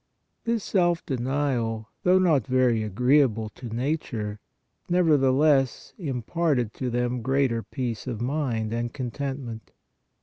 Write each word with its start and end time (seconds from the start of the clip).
This 0.45 0.63
self 0.63 1.05
denial, 1.05 1.87
though 2.01 2.17
not 2.17 2.47
very 2.47 2.81
agreeable 2.81 3.49
to 3.49 3.69
nature, 3.69 4.39
nevertheless, 4.89 5.93
imparted 5.99 6.73
to 6.73 6.89
them 6.89 7.21
greater 7.21 7.61
peace 7.61 8.07
of 8.07 8.19
mind 8.19 8.73
and 8.73 8.91
contentment. 8.91 9.73